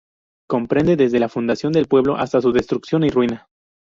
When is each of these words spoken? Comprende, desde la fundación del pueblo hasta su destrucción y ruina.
Comprende, 0.49 0.95
desde 0.95 1.19
la 1.19 1.29
fundación 1.29 1.73
del 1.73 1.85
pueblo 1.87 2.15
hasta 2.17 2.41
su 2.41 2.51
destrucción 2.51 3.03
y 3.03 3.11
ruina. 3.11 3.47